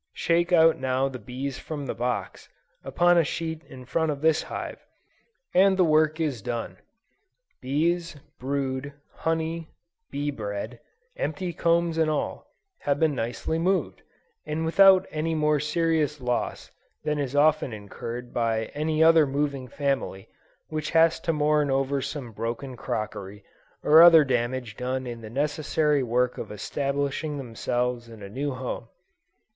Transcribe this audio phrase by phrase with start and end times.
[0.15, 2.49] Shake out now the bees from the box,
[2.83, 4.83] upon a sheet in front of this hive,
[5.53, 6.77] and the work is done;
[7.61, 9.69] bees, brood, honey,
[10.09, 10.79] bee bread,
[11.17, 12.47] empty combs and all,
[12.79, 14.01] have been nicely moved,
[14.43, 16.71] and without any more serious loss
[17.03, 20.27] than is often incurred by any other moving family,
[20.69, 23.43] which has to mourn over some broken crockery,
[23.83, 28.87] or other damage done in the necessary work of establishing themselves in a new home!